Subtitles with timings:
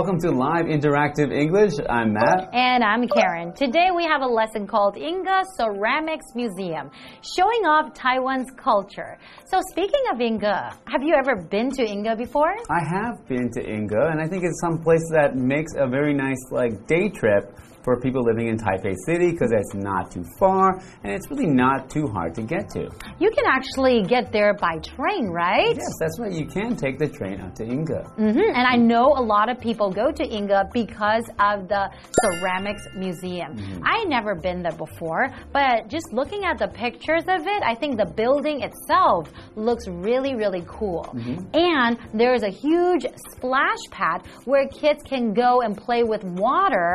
[0.00, 1.74] Welcome to Live Interactive English.
[1.86, 2.48] I'm Matt.
[2.54, 3.52] And I'm Karen.
[3.52, 6.90] Today we have a lesson called Yingge Ceramics Museum,
[7.36, 9.18] showing off Taiwan's culture.
[9.44, 12.54] So, speaking of Yingge, have you ever been to Yingge before?
[12.70, 16.14] I have been to Yingge, and I think it's some place that makes a very
[16.14, 20.80] nice like day trip for people living in Taipei City because it's not too far
[21.02, 22.90] and it's really not too hard to get to.
[23.18, 25.74] You can actually get there by train, right?
[25.74, 26.32] Yes, that's right.
[26.32, 28.00] You can take the train up to Yingge.
[28.18, 28.48] Mm -hmm.
[28.56, 31.84] And I know a lot of people go to Yingge because of the
[32.20, 33.50] ceramics museum.
[33.52, 33.94] Mm -hmm.
[33.94, 35.24] I never been there before,
[35.58, 39.22] but just looking at the pictures of it, I think the building itself
[39.56, 41.04] looks really, really cool.
[41.12, 41.38] Mm -hmm.
[41.74, 44.18] And there is a huge splash pad
[44.50, 46.92] where kids can go and play with water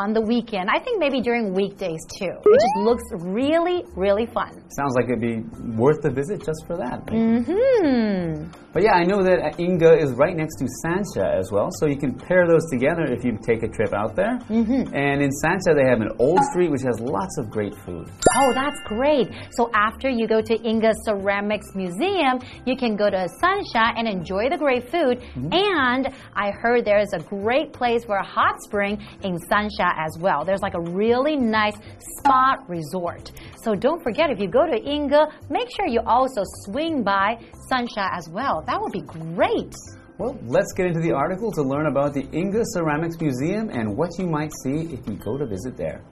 [0.00, 0.70] on the weekend.
[0.70, 2.32] I think maybe during weekdays too.
[2.44, 4.50] It just looks really, really fun.
[4.70, 5.42] Sounds like it'd be
[5.76, 7.06] worth the visit just for that.
[7.06, 8.62] Mm hmm.
[8.72, 11.96] But yeah, I know that Yingge is right next to Sanxia as well, so you
[11.96, 14.38] can pair those together if you take a trip out there.
[14.48, 14.82] Mm -hmm.
[14.94, 18.06] And in Sanxia, they have an old street which has lots of great food.
[18.40, 19.28] Oh, that's great.
[19.56, 22.34] So after you go to Yingge Ceramics Museum,
[22.68, 25.16] you can go to Sanxia and enjoy the great food.
[25.20, 25.76] Mm -hmm.
[25.80, 26.04] And
[26.44, 28.94] I heard there's a great place for a hot spring
[29.28, 30.44] in Sanxia as well.
[30.44, 31.76] There's like a really nice
[32.18, 33.32] spa resort.
[33.62, 37.38] So don't forget, if you go to Yingge, make sure you also swing by
[37.70, 38.62] Sanxia as well.
[38.66, 39.74] That would be great.
[40.18, 44.10] Well, let's get into the article to learn about the Yingge Ceramics Museum and what
[44.18, 46.02] you might see if you go to visit there.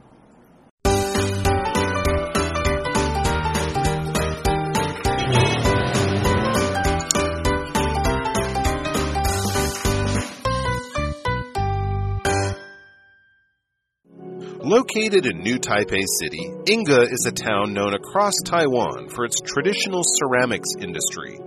[14.70, 20.04] Located in New Taipei City, Yingge is a town known across Taiwan for its traditional
[20.04, 21.40] ceramics industry.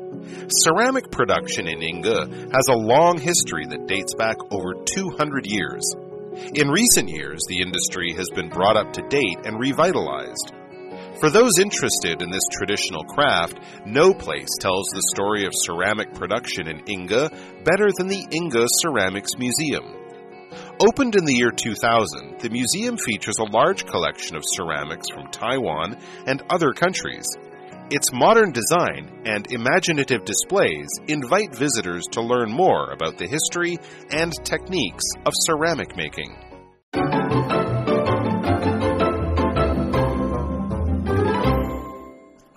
[0.49, 5.89] Ceramic production in Yingge has a long history that dates back over 200 years.
[6.53, 10.51] In recent years, the industry has been brought up to date and revitalized.
[11.21, 16.67] For those interested in this traditional craft, no place tells the story of ceramic production
[16.67, 20.02] in Yingge better than the Yingge Ceramics Museum.
[20.79, 25.97] Opened in the year 2000, the museum features a large collection of ceramics from Taiwan
[26.25, 27.27] and other countries.
[27.91, 33.77] Its modern design and imaginative displays invite visitors to learn more about the history
[34.09, 36.35] and techniques of ceramic making.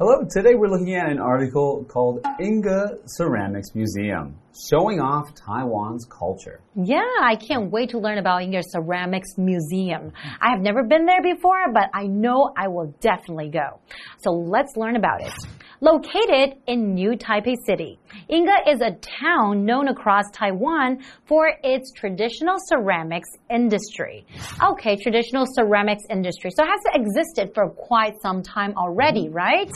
[0.08, 4.38] Hello, today we're looking at an article called Yingge Ceramics Museum,
[4.70, 6.60] showing off Taiwan's culture.
[6.76, 10.12] Yeah, I can't wait to learn about Yingge Ceramics Museum.
[10.40, 13.80] I have never been there before, but I know I will definitely go.
[14.18, 15.32] So let's learn about it.
[15.80, 17.98] Located in New Taipei City,
[18.30, 24.24] Yingge is a town known across Taiwan for its traditional ceramics industry.
[24.62, 26.50] Okay, traditional ceramics industry.
[26.56, 29.68] So it has existed for quite some time already, right?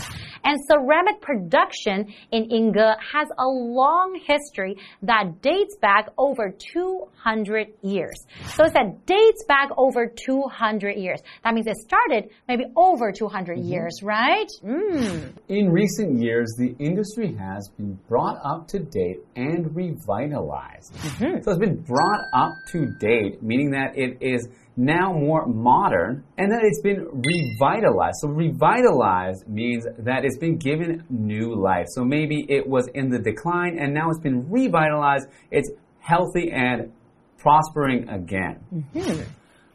[0.44, 8.26] And ceramic production in Yingge has a long history that dates back over 200 years.
[8.54, 11.20] So it said dates back over 200 years.
[11.44, 13.70] That means it started maybe over 200 mm -hmm.
[13.72, 14.50] years, right?
[14.64, 15.32] Mm.
[15.48, 20.90] In recent years, the industry has been brought up to date and revitalized.
[20.94, 21.42] Mm -hmm.
[21.42, 24.42] So it's been brought up to date, meaning that it is
[24.76, 28.16] now more modern and that it's been revitalized.
[28.20, 31.86] So, revitalized means that it's been given new life.
[31.88, 35.26] So, maybe it was in the decline and now it's been revitalized.
[35.50, 35.70] It's
[36.00, 36.92] healthy and
[37.38, 38.56] prospering again.
[38.72, 39.24] Mm -hmm.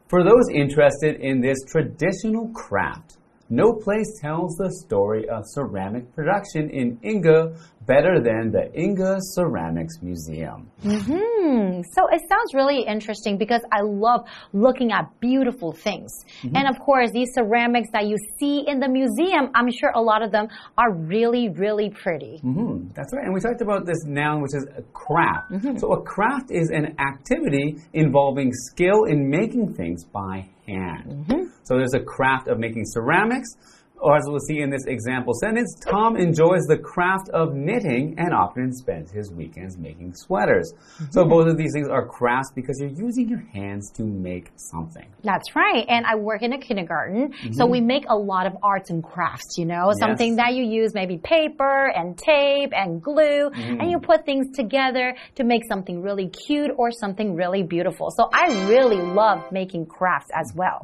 [0.07, 3.17] For those interested in this traditional craft,
[3.49, 7.55] no place tells the story of ceramic production in Yingge
[7.85, 10.67] better than the Yingge Ceramics Museum.
[10.83, 11.83] Mm -hmm.
[11.95, 14.21] So it sounds really interesting because I love
[14.53, 16.11] looking at beautiful things.
[16.17, 16.57] Mm -hmm.
[16.57, 20.21] And of course, these ceramics that you see in the museum, I'm sure a lot
[20.25, 20.47] of them
[20.81, 22.35] are really, really pretty.
[22.43, 22.73] Mm -hmm.
[22.95, 23.25] That's right.
[23.27, 25.47] And we talked about this noun, which is a craft.
[25.51, 25.75] Mm-hmm.
[25.81, 27.67] So a craft is an activity
[28.03, 30.35] involving skill in making things by
[30.67, 31.05] hand.
[31.65, 33.49] So there's a craft of making ceramics
[33.99, 38.33] or as we'll see in this example sentence, Tom enjoys the craft of knitting and
[38.33, 40.73] often spends his weekends making sweaters.
[41.11, 45.07] So both of these things are crafts because you're using your hands to make something.
[45.23, 45.85] That's right.
[45.87, 47.53] And I work in a kindergarten, mm -hmm.
[47.53, 49.99] so we make a lot of arts and crafts, you know, yes.
[49.99, 53.79] something that you use maybe paper and tape and glue, mm.
[53.79, 58.07] and you put things together to make something really cute or something really beautiful.
[58.17, 60.79] So I really love making crafts as well.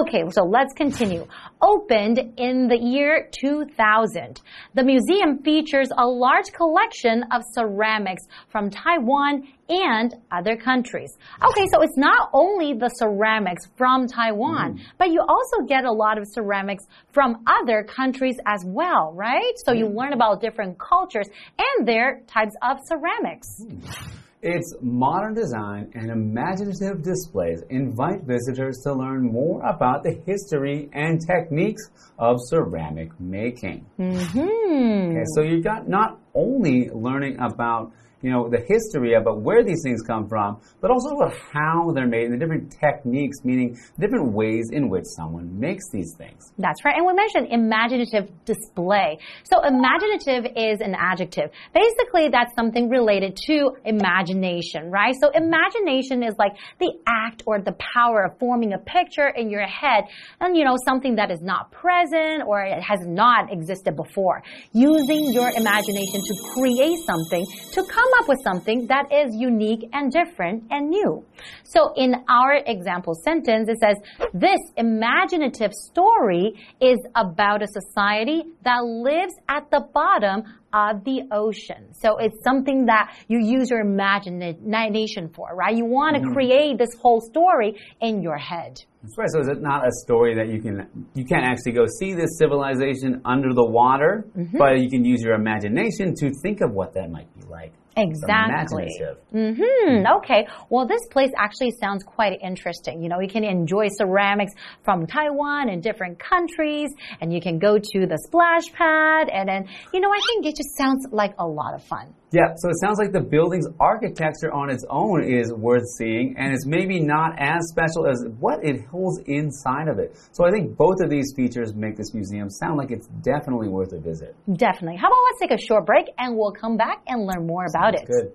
[0.00, 1.26] Okay, so let's continue.
[1.60, 4.40] Opened in the year 2000.
[4.74, 11.16] The museum features a large collection of ceramics from Taiwan and other countries.
[11.42, 14.80] Okay, so it's not only the ceramics from Taiwan, mm.
[14.98, 19.54] but you also get a lot of ceramics from other countries as well, right?
[19.64, 21.26] So you learn about different cultures
[21.58, 23.48] and their types of ceramics.
[23.62, 24.21] Mm.
[24.42, 31.20] Its modern design and imaginative displays invite visitors to learn more about the history and
[31.24, 31.82] techniques
[32.18, 33.86] of ceramic making.
[34.00, 35.10] Mm -hmm.
[35.10, 37.92] Okay, so you got not only learning about
[38.22, 41.90] you know, the history about uh, where these things come from, but also about how
[41.92, 46.52] they're made and the different techniques, meaning different ways in which someone makes these things.
[46.58, 46.94] That's right.
[46.96, 49.18] And we mentioned imaginative display.
[49.44, 51.50] So imaginative is an adjective.
[51.74, 55.14] Basically, that's something related to imagination, right?
[55.20, 59.66] So imagination is like the act or the power of forming a picture in your
[59.66, 60.04] head
[60.40, 64.42] and, you know, something that is not present or it has not existed before.
[64.72, 70.12] Using your imagination to create something to come up with something that is unique and
[70.12, 71.24] different and new.
[71.64, 73.96] So in our example sentence, it says,
[74.32, 81.92] this imaginative story is about a society that lives at the bottom of the ocean.
[81.92, 85.76] So it's something that you use your imagination for, right?
[85.76, 86.34] You want to mm -hmm.
[86.34, 87.70] create this whole story
[88.00, 88.72] in your head.
[89.02, 89.30] That's right.
[89.34, 90.74] So is it not a story that you can
[91.18, 94.58] you can't actually go see this civilization under the water, mm -hmm.
[94.62, 97.72] but you can use your imagination to think of what that might be like.
[97.96, 98.88] Exactly.
[99.32, 100.16] Mm -hmm.
[100.16, 100.46] Okay.
[100.70, 103.02] Well, this place actually sounds quite interesting.
[103.02, 106.90] You know, you can enjoy ceramics from Taiwan and different countries,
[107.20, 109.62] and you can go to the splash pad, and then,
[109.92, 112.06] you know, I think it just sounds like a lot of fun.
[112.31, 116.51] Yeah, so it sounds like the building's architecture on its own is worth seeing, and
[116.53, 120.17] it's maybe not as special as what it holds inside of it.
[120.33, 123.93] So I think both of these features make this museum sound like it's definitely worth
[123.93, 124.35] a visit.
[124.53, 124.97] Definitely.
[124.97, 127.95] How about let's take a short break and we'll come back and learn more about
[127.97, 128.07] Sounds it.
[128.11, 128.33] Good.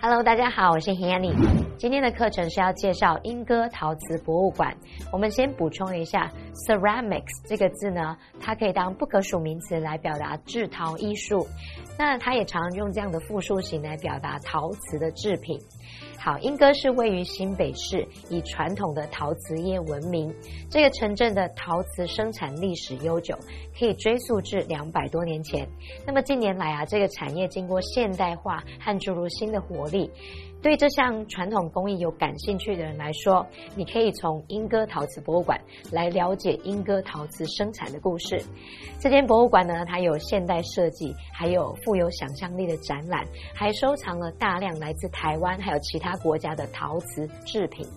[0.00, 1.63] Hello，大家好，我是 Hanny。
[1.77, 4.75] 今天的课程是要介绍英歌陶瓷博物馆。
[5.11, 6.31] 我们先补充一下
[6.67, 11.45] ，ceramics 这个字呢，它可以当不可数名词来表达制陶艺术。
[11.97, 15.59] 那它也常用这样的复数形来表达陶瓷的制品。
[16.17, 20.33] 好，英歌是位于新北市，以传统的陶瓷业闻名。
[20.71, 23.37] 这个城镇的陶瓷生产历史悠久，
[23.77, 25.67] 可以追溯至两百多年前。
[26.05, 30.09] 那么近年来啊，这个产业经过现代化和注入新的活力。
[30.65, 33.45] 对这项传统工艺有感兴趣的人来说，
[33.75, 38.43] 你可以从英歌陶瓷博物馆来了解英歌陶瓷生产的故事。
[38.99, 43.23] 这间博物馆呢，它有现代设计，还有富有想象力的展览，
[43.53, 47.87] 还收藏了大量来自台湾还有其他国家的陶瓷制品。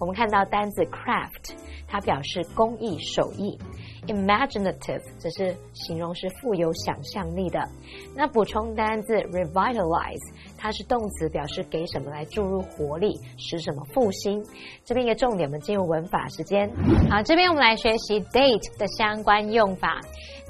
[0.00, 1.52] 我们看到单字 craft，
[1.86, 3.58] 它表示工艺手艺
[4.06, 7.68] ；imaginative 则是形容是富有想象力的。
[8.16, 10.53] 那补充单字 revitalize。
[10.64, 14.42] 它是动词，表示给什么来注入活力，使什么复兴。
[14.82, 16.66] 这边一个重点，我们进入文法时间。
[17.10, 20.00] 好，这边我们来学习 date 的相关用法。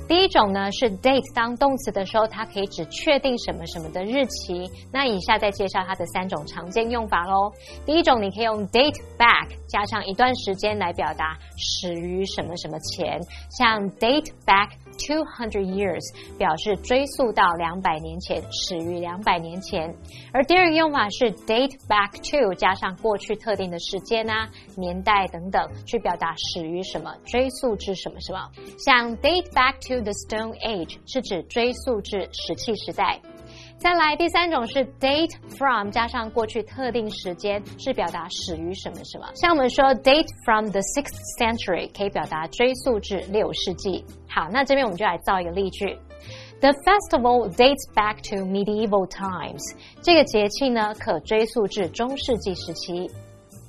[0.06, 4.70] 第一种呢是 date 当动词的时候，它可以指确定什么什么的日期。
[4.92, 7.50] 那以下再介绍它的三种常见用法喽。
[7.84, 13.18] 第一种，你可以用 date back 加上一段时间来表达始于什么什么前，
[13.50, 16.02] 像 date back two hundred years
[16.38, 19.94] 表示追溯到两百年前，始于两百年前。
[20.32, 33.20] 而第二个用法是 date back to 加上过去特定的时间啊、年代等等，去表达始于什么，追溯至什么什么，像 date back to the Stone Age 是指追溯至石器时代。
[33.84, 39.30] 再来，第三种是 date from 加上过去特定时间，是表达始于什么什么。
[39.34, 44.02] 像我们说 date from the sixth century 可以表达追溯至六世纪。
[44.26, 45.84] 好，那这边我们就来造一个例句。
[46.62, 49.60] The festival dates back to medieval times。
[50.00, 53.10] 这个节气呢，可追溯至中世纪时期。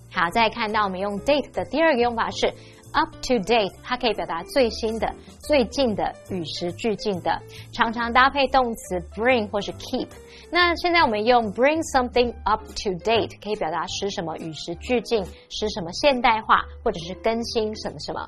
[0.10, 2.54] 好，再看到我们用 date 的第二个用法是。
[2.96, 7.42] Up to date，它可以表达最新的、最近的、与时俱进的，
[7.74, 10.08] 常常搭配动词 bring 或是 keep。
[10.50, 18.25] 那现在我们用 bring something up to date，可以表达使什么与时俱进，使什么现代化，或者是更新什么什么。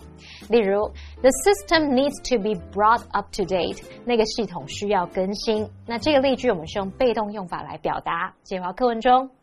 [0.49, 0.85] 例如
[1.21, 5.65] ，The system needs to be brought up to date，那个系统需要更新。
[5.85, 8.33] 那这个例句我们是用被动用法来表达。
[8.43, 9.36] 接回课文中。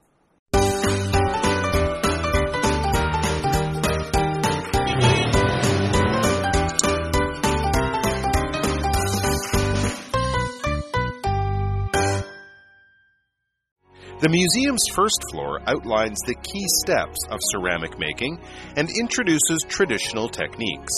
[14.24, 18.40] The museum's first floor outlines the key steps of ceramic making
[18.74, 20.94] and introduces traditional techniques.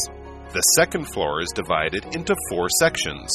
[0.52, 3.28] The second floor is divided into four sections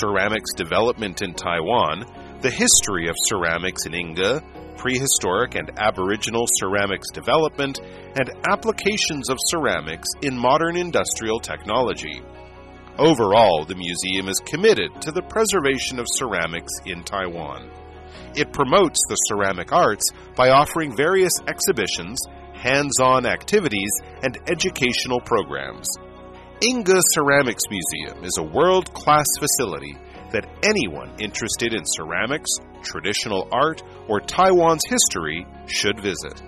[0.00, 2.06] ceramics development in Taiwan,
[2.40, 4.40] the history of ceramics in Yingge,
[4.78, 7.78] prehistoric and aboriginal ceramics development,
[8.16, 12.22] and applications of ceramics in modern industrial technology.
[12.98, 17.70] Overall, the museum is committed to the preservation of ceramics in Taiwan.
[18.34, 22.18] It promotes the ceramic arts by offering various exhibitions,
[22.54, 23.90] hands on activities,
[24.22, 25.88] and educational programs.
[26.60, 29.96] Yingge Ceramics Museum is a world class facility
[30.32, 32.50] that anyone interested in ceramics,
[32.82, 36.42] traditional art, or Taiwan's history should visit.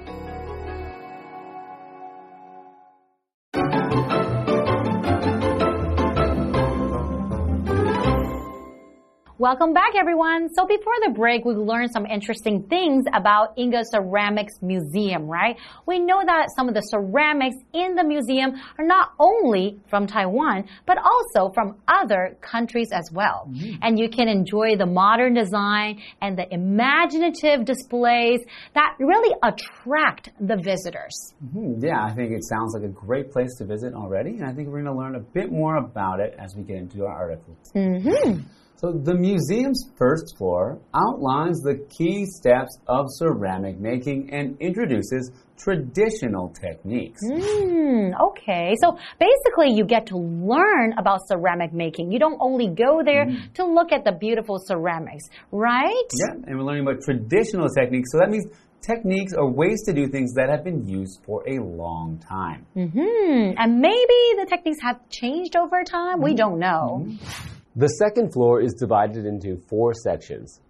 [9.48, 10.50] Welcome back, everyone.
[10.52, 15.56] So before the break, we learned some interesting things about Yingge Ceramics Museum, right?
[15.86, 20.68] We know that some of the ceramics in the museum are not only from Taiwan,
[20.84, 23.48] but also from other countries as well.
[23.48, 23.78] Mm -hmm.
[23.80, 25.90] And you can enjoy the modern design
[26.20, 28.40] and the imaginative displays
[28.78, 31.16] that really attract the visitors.
[31.40, 31.84] Mm -hmm.
[31.88, 34.32] Yeah, I think it sounds like a great place to visit already.
[34.38, 36.78] And I think we're going to learn a bit more about it as we get
[36.84, 37.54] into our article.
[37.74, 38.32] Mm -hmm.
[38.80, 46.50] So the museum's first floor outlines the key steps of ceramic making and introduces traditional
[46.50, 47.20] techniques.
[47.24, 52.12] Mm, okay, so basically you get to learn about ceramic making.
[52.12, 53.52] You don't only go there mm.
[53.54, 56.08] to look at the beautiful ceramics, right?
[56.14, 58.12] Yeah, and we're learning about traditional techniques.
[58.12, 58.46] So that means
[58.80, 62.64] techniques or ways to do things that have been used for a long time.
[62.76, 63.54] Mm -hmm.
[63.56, 66.22] And maybe the techniques have changed over time.
[66.22, 66.42] We mm-hmm.
[66.42, 66.84] don't know.
[67.02, 67.57] -hmm.
[67.78, 70.60] The second floor is divided into four sections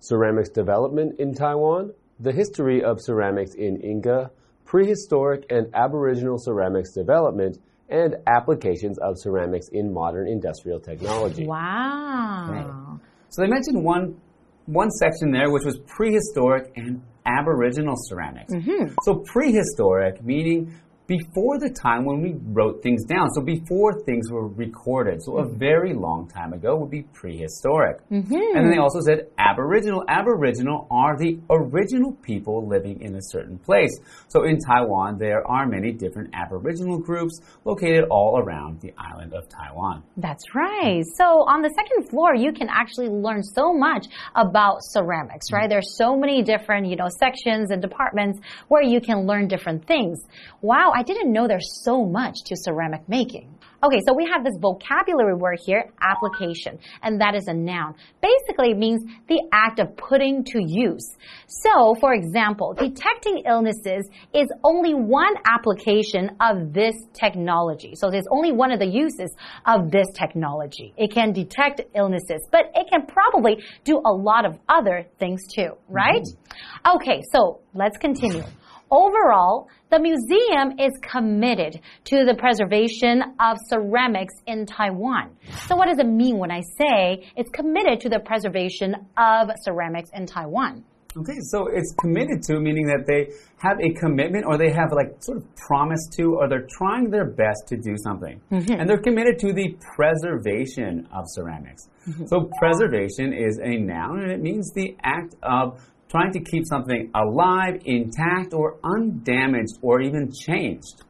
[0.00, 4.28] ceramics development in Taiwan, the history of ceramics in Yingge,
[4.66, 7.56] prehistoric and aboriginal ceramics development,
[7.88, 11.46] and applications of ceramics in modern industrial technology.
[11.46, 12.48] Wow.
[12.50, 13.00] Right.
[13.30, 14.20] So they mentioned one
[14.66, 18.52] one section there which was prehistoric and aboriginal ceramics.
[18.52, 18.94] Mm -hmm.
[19.04, 20.74] So prehistoric meaning
[21.06, 23.28] before the time when we wrote things down.
[23.34, 25.22] So before things were recorded.
[25.22, 27.98] So a very long time ago would be prehistoric.
[28.10, 28.56] Mm -hmm.
[28.56, 30.04] And then they also said aboriginal.
[30.08, 33.94] Aboriginal are the original people living in a certain place.
[34.28, 39.42] So in Taiwan, there are many different aboriginal groups located all around the island of
[39.48, 40.02] Taiwan.
[40.16, 41.02] That's right.
[41.18, 44.04] So on the second floor, you can actually learn so much
[44.34, 45.68] about ceramics, right?
[45.68, 50.24] There's so many different, you know, sections and departments where you can learn different things.
[50.60, 53.58] Wow, I didn't know there's so much to ceramic making.
[53.84, 57.96] Okay, so we have this vocabulary word here, application, and that is a noun.
[58.20, 61.16] Basically, it means the act of putting to use.
[61.48, 67.94] So, for example, detecting illnesses is only one application of this technology.
[67.96, 69.34] So, there's only one of the uses
[69.66, 70.94] of this technology.
[70.96, 75.76] It can detect illnesses, but it can probably do a lot of other things too,
[75.88, 76.22] right?
[76.22, 76.94] Mm -hmm.
[76.96, 78.44] Okay, so let's continue.
[78.92, 85.34] Overall, the museum is committed to the preservation of ceramics in Taiwan.
[85.66, 90.10] So what does it mean when I say it's committed to the preservation of ceramics
[90.12, 90.84] in Taiwan?
[91.16, 95.16] Okay, so it's committed to, meaning that they have a commitment or they have like
[95.20, 98.40] sort of promise to, or they're trying their best to do something.
[98.50, 98.78] Mm -hmm.
[98.78, 101.82] And they're committed to the preservation of ceramics.
[102.06, 102.26] Mm -hmm.
[102.30, 105.64] So preservation is a noun and it means the act of
[106.12, 111.02] trying to keep something alive, intact, or undamaged, or even changed.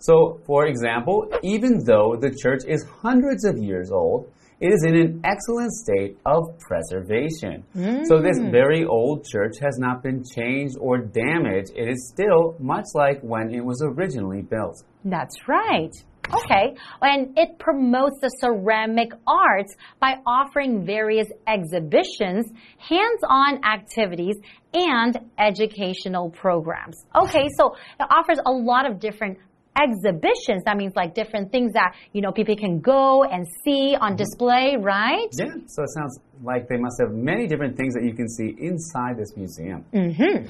[0.00, 4.96] So, for example, even though the church is hundreds of years old, it is in
[4.96, 7.62] an excellent state of preservation.
[7.76, 8.06] Mm.
[8.06, 8.50] So, this mm.
[8.50, 11.70] very old church has not been changed or damaged.
[11.76, 14.82] It is still much like when it was originally built.
[15.04, 15.92] That's right.
[16.32, 24.36] Okay, and it promotes the ceramic arts by offering various exhibitions, hands-on activities,
[24.74, 27.04] and educational programs.
[27.14, 29.38] Okay, so it offers a lot of different
[29.80, 30.64] exhibitions.
[30.64, 34.76] That means like different things that, you know, people can go and see on display,
[34.78, 35.28] right?
[35.32, 38.54] Yeah, so it sounds like they must have many different things that you can see
[38.58, 39.84] inside this museum.
[39.92, 40.48] Mm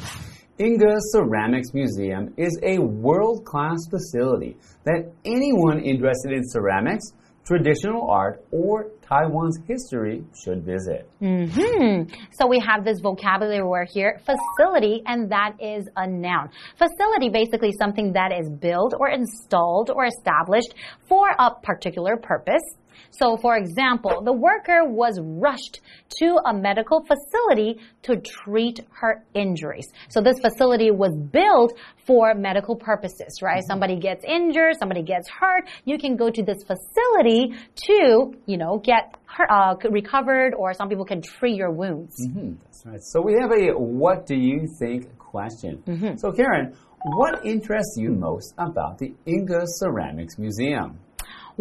[0.58, 7.12] Yingge Ceramics Museum is a world class facility that anyone interested in ceramics,
[7.44, 11.08] traditional art, or Taiwan's history should visit.
[11.22, 16.50] Mm hmm So we have this vocabulary word here, facility, and that is a noun.
[16.76, 20.74] Facility basically something that is built or installed or established
[21.08, 22.64] for a particular purpose.
[23.10, 25.80] So, for example, the worker was rushed
[26.20, 29.86] to a medical facility to treat her injuries.
[30.08, 31.72] So, this facility was built
[32.06, 33.56] for medical purposes, right?
[33.56, 33.72] Mm -hmm.
[33.72, 35.64] Somebody gets injured, somebody gets hurt.
[35.84, 37.42] You can go to this facility
[37.86, 37.98] to,
[38.50, 39.04] you know, get
[39.36, 42.14] hurt, uh, recovered, or some people can treat your wounds.
[42.26, 42.50] Mm -hmm.
[42.62, 43.02] That's right.
[43.12, 43.64] So, we have a
[44.04, 45.00] what do you think
[45.32, 45.72] question.
[45.86, 46.16] Mm -hmm.
[46.22, 46.66] So, Karen,
[47.04, 50.98] what interests you most about the Yingge Ceramics Museum?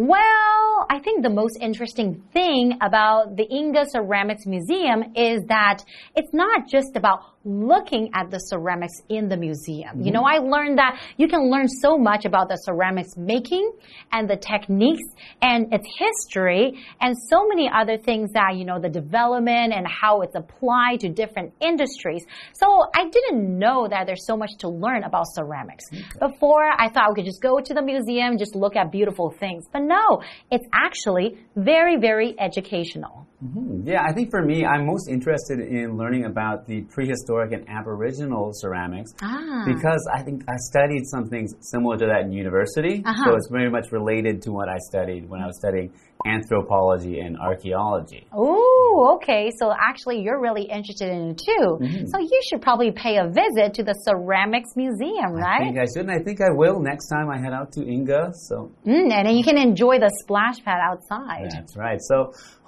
[0.00, 5.82] Well, I think the most interesting thing about the Yingge Ceramics Museum is that
[6.14, 9.90] it's not just about looking at the ceramics in the museum.
[9.94, 10.06] Mm -hmm.
[10.06, 13.66] You know, I learned that you can learn so much about the ceramics making
[14.14, 15.08] and the techniques
[15.40, 16.64] and its history
[17.00, 21.08] and so many other things that, you know, the development and how it's applied to
[21.22, 22.22] different industries.
[22.60, 22.66] So
[23.00, 25.84] I didn't know that there's so much to learn about ceramics.
[25.92, 26.18] Okay.
[26.26, 29.62] Before, I thought we could just go to the museum, just look at beautiful things.
[29.72, 31.28] But no, it's actually
[31.70, 33.27] very, very educational.
[33.40, 33.86] Mm -hmm.
[33.86, 38.50] Yeah, I think for me, I'm most interested in learning about the prehistoric and aboriginal
[38.62, 39.62] ceramics ah.
[39.72, 42.94] because I think I studied some things similar to that in university.
[42.98, 43.24] Uh -huh.
[43.24, 45.88] So it's very much related to what I studied when I was studying
[46.26, 48.26] anthropology and archaeology.
[48.32, 49.50] Oh, okay.
[49.58, 51.78] So actually, you're really interested in it too.
[51.80, 52.06] Mm -hmm.
[52.06, 55.62] So you should probably pay a visit to the Ceramics Museum, right?
[55.62, 57.80] I think I should, and I think I will next time I head out to
[57.90, 58.22] Yingge.
[58.48, 61.50] So, mm, and then you can enjoy the splash pad outside.
[61.56, 62.00] That's right.
[62.10, 62.16] So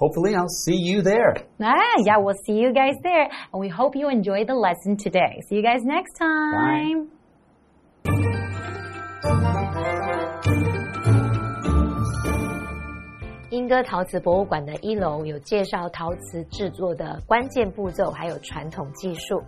[0.02, 1.32] hopefully, I'll see you there.
[1.60, 5.32] Ah, yeah, we'll see you guys there, and we hope you enjoy the lesson today.
[5.46, 7.08] See you guys next time.
[9.24, 9.49] Bye.
[13.70, 19.40] 英歌陶瓷博物馆的一楼有介绍陶瓷制作的关键步骤，还有传统技术。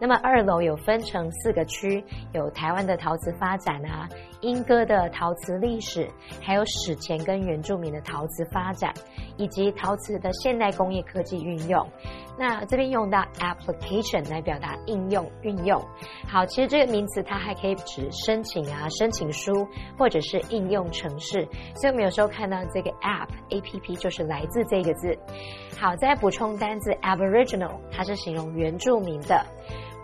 [0.00, 4.08] 那么二楼有分成四个区，有台湾的陶瓷发展啊，
[4.40, 6.10] 英歌的陶瓷历史，
[6.42, 8.92] 还有史前跟原住民的陶瓷发展，
[9.38, 11.86] 以及陶瓷的现代工业科技运用。
[12.38, 15.82] 那这边用到 application 来表达应用运用。
[16.28, 19.66] 好，其实这个名词它还可以指申请啊、申请书，
[19.98, 21.48] 或者是应用程式。
[21.74, 25.18] 所以我们有时候看到这个 app A P P 就是来自这个字。
[25.80, 29.44] 好，再补充单字 aboriginal，它是形容原住民的。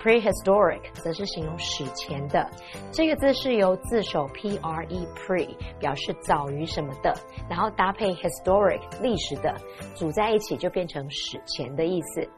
[0.04, 2.46] Prehistoric 则是形容史前的，
[2.92, 7.14] 这个字是由字首 P R E pre 表示早于什么的，
[7.48, 9.56] 然后搭配 historic 历史的，
[9.94, 12.28] 组在一起就变成史前的意思。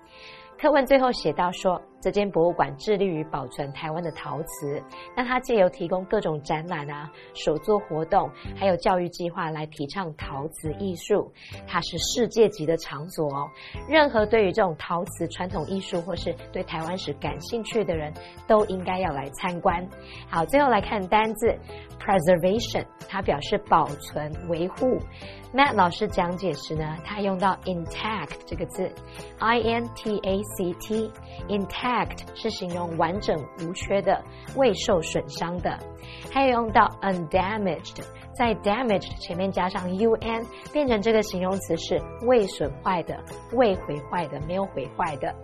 [0.57, 4.81] 课文最后写到说，这间博物馆致力于保存台湾的陶瓷，
[5.17, 11.29] 那它借由提供各种展览啊、手作活动，还有教育计划来提倡陶瓷艺术，
[11.67, 13.51] 它是世界级的场所哦。
[13.89, 18.15] 任何对于这种陶瓷传统艺术或是对台湾史感兴趣的人
[18.47, 19.85] 都应该要来参观。
[20.31, 21.59] 好，最后来看单字
[21.99, 24.97] preservation，它表示保存、维护。
[25.53, 28.93] Matt 老师讲解时呢，他用到 intact 这个字
[29.39, 31.96] ，I N T A C T，intact
[32.35, 34.23] 是形容完整无缺的、
[34.57, 35.79] 未受损伤的。
[36.33, 38.03] 还有用到 undamaged，
[38.35, 43.17] 在 damaged 前面加上 u n，变成这个形容词是未损坏的、
[43.53, 45.35] 未毁坏的、没有毁坏的。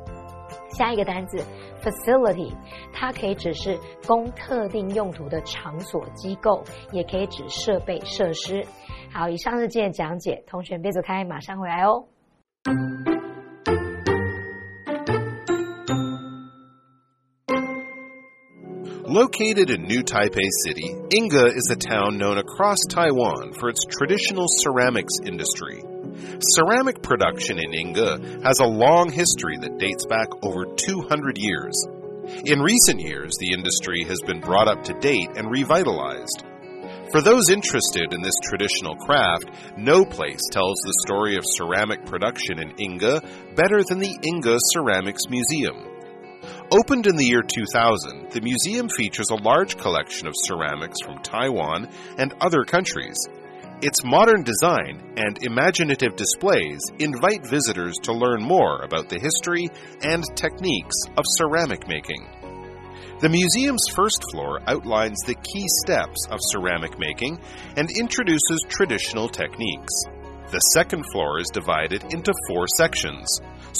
[0.71, 1.39] 下一个单词
[1.83, 2.53] facility，
[2.93, 6.63] 它可以指是供特定用途的场所、机构，
[6.93, 8.65] 也可以指设备、设施。
[9.13, 12.05] 好，以上是今天讲解，同学别走开，马上回来哦。
[19.13, 25.13] Located in New Taipei City, Yingge is a town known across Taiwan for its traditional ceramics
[25.27, 25.85] industry.
[26.57, 31.75] Ceramic production in Yingge has a long history that dates back over 200 years.
[32.47, 36.45] In recent years, the industry has been brought up to date and revitalized.
[37.13, 42.59] For those interested in this traditional craft, no place tells the story of ceramic production
[42.61, 43.21] in Yingge
[43.57, 45.92] better than the Yingge Ceramics Museum.
[46.73, 51.87] Opened in the year 2000, the museum features a large collection of ceramics from Taiwan
[52.17, 53.19] and other countries.
[53.83, 59.69] Its modern design and imaginative displays invite visitors to learn more about the history
[60.01, 62.27] and techniques of ceramic making.
[63.21, 67.39] The museum's first floor outlines the key steps of ceramic making
[67.77, 69.93] and introduces traditional techniques.
[70.51, 73.29] The second floor is divided into four sections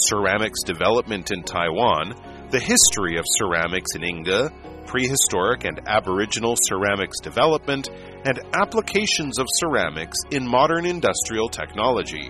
[0.09, 2.13] ceramics development in Taiwan,
[2.53, 7.89] the history of ceramics in Yingge, prehistoric and aboriginal ceramics development,
[8.25, 12.29] and applications of ceramics in modern industrial technology.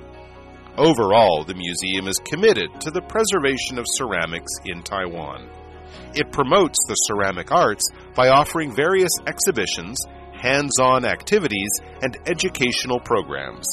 [0.77, 5.49] Overall, the museum is committed to the preservation of ceramics in Taiwan.
[6.15, 7.83] It promotes the ceramic arts
[8.15, 9.97] by offering various exhibitions,
[10.31, 11.69] hands on activities,
[12.01, 13.67] and educational programs.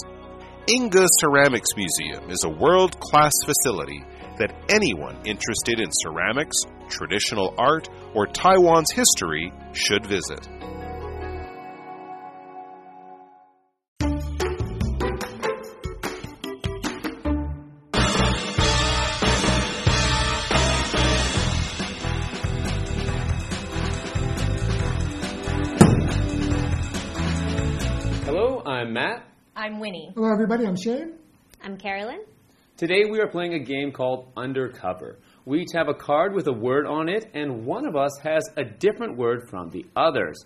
[0.67, 4.05] Yingge Ceramics Museum is a world class facility
[4.39, 6.57] that anyone interested in ceramics,
[6.89, 10.49] traditional art, or Taiwan's history should visit.
[28.25, 29.25] Hello, I'm Matt.
[29.57, 30.13] I'm Winnie.
[30.15, 30.67] Hello, everybody.
[30.67, 31.15] I'm Shane.
[31.63, 32.21] I'm Carolyn.
[32.81, 35.19] Today we are playing a game called Undercover.
[35.45, 38.43] We each have a card with a word on it, and one of us has
[38.57, 40.43] a different word from the others.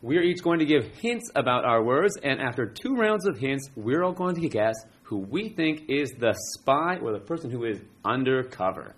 [0.00, 3.68] We're each going to give hints about our words, and after two rounds of hints,
[3.74, 7.64] we're all going to guess who we think is the spy or the person who
[7.64, 8.94] is undercover.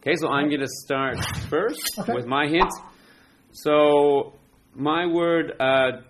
[0.00, 1.16] Okay, so I'm going to start
[1.48, 2.72] first with my hint.
[3.52, 4.32] So,
[4.74, 6.00] my word uh,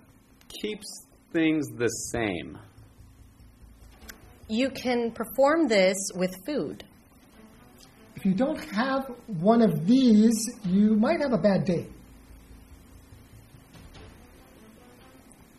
[0.49, 0.87] keeps
[1.35, 2.57] things the same.
[4.51, 6.83] You can perform this with food.
[8.17, 10.35] If you don't have one of these,
[10.65, 11.87] you might have a bad day.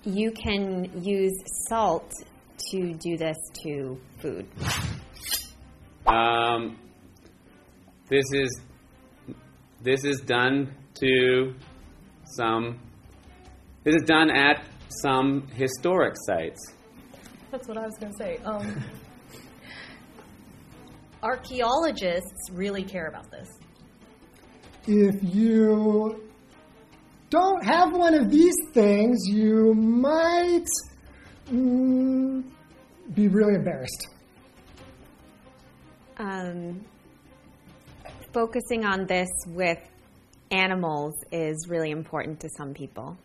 [0.04, 1.32] You can use
[1.70, 2.12] salt
[2.72, 4.46] to do this to food.
[6.06, 6.78] Um,
[8.10, 8.62] this is
[9.82, 11.54] this is done to
[12.36, 12.78] some.
[13.86, 16.60] This is done at some historic sites.
[17.52, 18.38] That's what I was going to say.
[18.46, 18.84] Um,
[21.24, 23.50] archaeologists really care about this.
[24.88, 26.24] If you
[27.30, 30.66] don't have one of these things, you might
[31.50, 32.44] mm,
[33.14, 34.08] be really embarrassed.
[36.18, 36.86] Um,
[38.34, 39.80] focusing on this with
[40.52, 43.18] animals is really important to some people.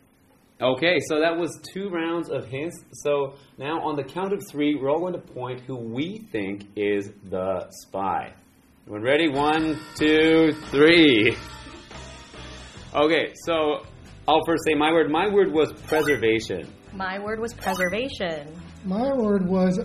[0.61, 2.83] Okay, so that was two rounds of hints.
[2.93, 6.69] So now on the count of three, we're all going to point who we think
[6.77, 8.33] is the spy.
[8.87, 9.29] Everyone ready?
[9.29, 11.37] One, two, three.
[12.95, 13.85] Okay, so
[14.27, 15.11] I'll first say my word.
[15.11, 16.73] My word was preservation.
[16.95, 18.59] My word was preservation.
[18.83, 19.79] My word was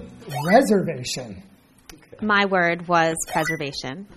[0.47, 1.43] reservation.
[2.21, 4.07] My word was preservation.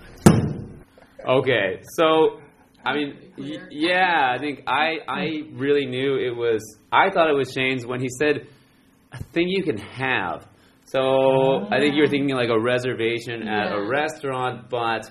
[1.27, 2.39] Okay, so
[2.85, 6.61] I mean, y- yeah, I think I I really knew it was.
[6.93, 8.47] I thought it was Shane's when he said
[9.13, 10.47] a thing you can have.
[10.87, 15.11] So I think you were thinking like a reservation at a restaurant, but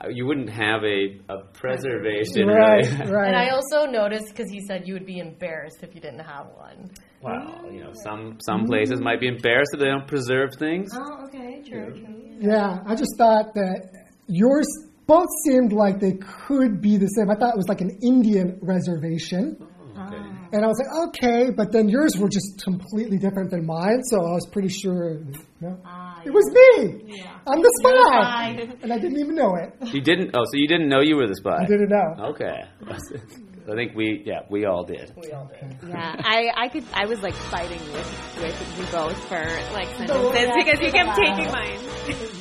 [0.00, 2.46] uh, you wouldn't have a, a preservation.
[2.46, 3.10] Right, really.
[3.12, 3.26] right.
[3.28, 6.46] And I also noticed because he said you would be embarrassed if you didn't have
[6.56, 6.90] one.
[7.20, 10.90] well, you know, some some places might be embarrassed if they don't preserve things.
[10.94, 12.36] Oh, okay, true, true.
[12.40, 13.80] Yeah, I just thought that
[14.28, 14.66] yours
[15.12, 17.30] both seemed like they could be the same.
[17.30, 19.56] I thought it was like an Indian reservation.
[19.60, 20.16] Okay.
[20.52, 24.16] And I was like, okay, but then yours were just completely different than mine, so
[24.20, 25.20] I was pretty sure
[25.60, 27.22] no, ah, it was me.
[27.46, 28.68] I'm the spy.
[28.82, 29.94] And I didn't even know it.
[29.94, 30.30] You didn't.
[30.34, 31.58] Oh, so you didn't know you were the spy.
[31.60, 32.30] I didn't know.
[32.32, 32.64] Okay.
[33.70, 35.12] I think we yeah we all did.
[35.16, 35.88] We all did.
[35.88, 38.10] Yeah, I, I could I was like fighting with
[38.42, 41.78] with you both for like Oh, sentences yeah, because you kept taking mine.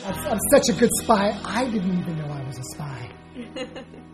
[0.05, 1.37] I'm, I'm such a good spy.
[1.45, 3.09] I didn't even know I was a spy.